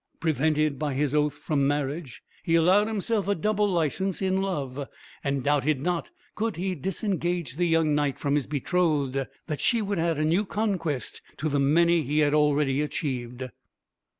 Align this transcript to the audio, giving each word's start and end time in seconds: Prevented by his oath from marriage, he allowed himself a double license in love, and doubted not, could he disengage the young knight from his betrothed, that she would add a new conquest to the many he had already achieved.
Prevented 0.19 0.79
by 0.79 0.95
his 0.95 1.13
oath 1.13 1.35
from 1.35 1.67
marriage, 1.67 2.23
he 2.41 2.55
allowed 2.55 2.87
himself 2.87 3.27
a 3.27 3.35
double 3.35 3.69
license 3.71 4.19
in 4.19 4.41
love, 4.41 4.89
and 5.23 5.43
doubted 5.43 5.79
not, 5.81 6.09
could 6.33 6.55
he 6.55 6.73
disengage 6.73 7.55
the 7.55 7.67
young 7.67 7.93
knight 7.93 8.17
from 8.17 8.33
his 8.33 8.47
betrothed, 8.47 9.27
that 9.45 9.61
she 9.61 9.79
would 9.79 9.99
add 9.99 10.17
a 10.17 10.25
new 10.25 10.43
conquest 10.43 11.21
to 11.37 11.47
the 11.49 11.59
many 11.59 12.01
he 12.01 12.17
had 12.17 12.33
already 12.33 12.81
achieved. 12.81 13.51